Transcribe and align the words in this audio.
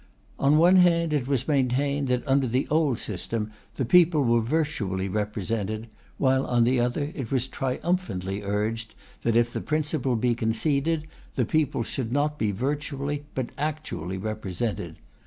On 0.39 0.57
one 0.57 0.77
hand 0.77 1.13
it 1.13 1.27
was 1.27 1.47
maintained, 1.47 2.07
that, 2.07 2.27
under 2.27 2.47
the 2.47 2.67
old 2.69 2.97
system, 2.97 3.51
the 3.75 3.85
people 3.85 4.23
were 4.23 4.41
virtually 4.41 5.07
represented; 5.07 5.89
while 6.17 6.43
on 6.47 6.63
the 6.63 6.79
other, 6.79 7.11
it 7.13 7.29
was 7.31 7.45
triumphantly 7.45 8.41
urged, 8.41 8.95
that 9.21 9.37
if 9.37 9.53
the 9.53 9.61
principle 9.61 10.15
be 10.15 10.33
conceded, 10.33 11.05
the 11.35 11.45
people 11.45 11.83
should 11.83 12.11
not 12.11 12.39
be 12.39 12.49
virtually, 12.49 13.25
but 13.35 13.51
actually, 13.59 14.17
represented. 14.17 14.95